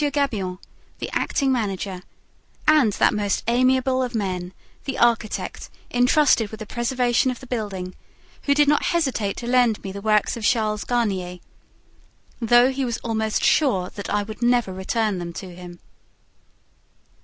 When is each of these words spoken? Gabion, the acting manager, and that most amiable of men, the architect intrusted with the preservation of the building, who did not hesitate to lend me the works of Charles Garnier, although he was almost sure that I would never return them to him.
Gabion, 0.11 0.57
the 0.97 1.11
acting 1.13 1.51
manager, 1.51 2.01
and 2.67 2.91
that 2.93 3.13
most 3.13 3.43
amiable 3.47 4.01
of 4.01 4.15
men, 4.15 4.51
the 4.85 4.97
architect 4.97 5.69
intrusted 5.91 6.49
with 6.49 6.59
the 6.59 6.65
preservation 6.65 7.29
of 7.29 7.39
the 7.39 7.45
building, 7.45 7.93
who 8.45 8.55
did 8.55 8.67
not 8.67 8.85
hesitate 8.85 9.37
to 9.37 9.45
lend 9.45 9.83
me 9.83 9.91
the 9.91 10.01
works 10.01 10.35
of 10.35 10.43
Charles 10.43 10.85
Garnier, 10.85 11.37
although 12.41 12.71
he 12.71 12.83
was 12.83 12.97
almost 13.03 13.43
sure 13.43 13.91
that 13.91 14.09
I 14.09 14.23
would 14.23 14.41
never 14.41 14.73
return 14.73 15.19
them 15.19 15.33
to 15.33 15.53
him. 15.53 15.79